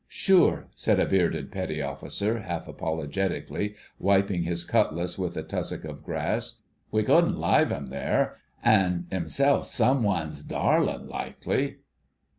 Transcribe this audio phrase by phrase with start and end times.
[0.07, 6.01] "Sure," said a bearded Petty Officer, half apologetically, wiping his cutlass with a tussock of
[6.01, 11.75] grass, "we couldn't lave him there—an' himself somewan's darlin', likely..."